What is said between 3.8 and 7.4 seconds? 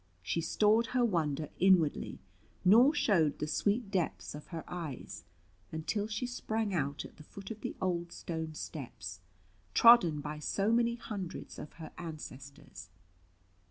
depths of her eyes, until she sprang out at the